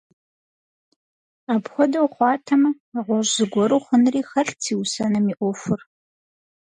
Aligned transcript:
Апхуэдэу 1.53 2.07
хъуатэмэ, 2.13 2.69
нэгъуэщӀ 2.93 3.31
зыгуэру 3.35 3.83
хъунри 3.85 4.21
хэлът 4.29 4.59
си 4.65 4.73
усэным 4.81 5.25
и 5.31 5.33
Ӏуэхур. 5.39 5.81